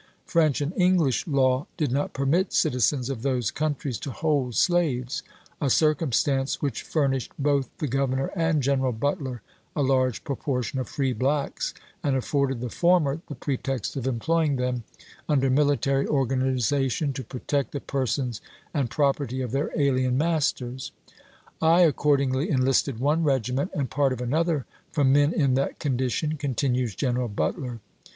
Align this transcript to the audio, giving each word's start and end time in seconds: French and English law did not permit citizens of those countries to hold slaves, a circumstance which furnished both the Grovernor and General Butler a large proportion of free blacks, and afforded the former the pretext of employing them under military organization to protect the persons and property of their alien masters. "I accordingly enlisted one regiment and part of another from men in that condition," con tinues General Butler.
French 0.25 0.61
and 0.61 0.73
English 0.75 1.27
law 1.27 1.67
did 1.77 1.91
not 1.91 2.11
permit 2.11 2.53
citizens 2.53 3.07
of 3.07 3.21
those 3.21 3.51
countries 3.51 3.99
to 3.99 4.09
hold 4.09 4.55
slaves, 4.55 5.21
a 5.61 5.69
circumstance 5.69 6.59
which 6.59 6.81
furnished 6.81 7.31
both 7.37 7.69
the 7.77 7.87
Grovernor 7.87 8.31
and 8.35 8.63
General 8.63 8.93
Butler 8.93 9.43
a 9.75 9.83
large 9.83 10.23
proportion 10.23 10.79
of 10.79 10.89
free 10.89 11.13
blacks, 11.13 11.75
and 12.03 12.15
afforded 12.15 12.61
the 12.61 12.71
former 12.71 13.21
the 13.27 13.35
pretext 13.35 13.95
of 13.95 14.07
employing 14.07 14.55
them 14.55 14.85
under 15.29 15.51
military 15.51 16.07
organization 16.07 17.13
to 17.13 17.23
protect 17.23 17.71
the 17.71 17.79
persons 17.79 18.41
and 18.73 18.89
property 18.89 19.39
of 19.43 19.51
their 19.51 19.69
alien 19.79 20.17
masters. 20.17 20.91
"I 21.61 21.81
accordingly 21.81 22.49
enlisted 22.49 22.99
one 22.99 23.23
regiment 23.23 23.69
and 23.75 23.87
part 23.87 24.13
of 24.13 24.19
another 24.19 24.65
from 24.91 25.13
men 25.13 25.31
in 25.31 25.53
that 25.53 25.77
condition," 25.77 26.37
con 26.37 26.55
tinues 26.55 26.95
General 26.95 27.27
Butler. 27.27 27.81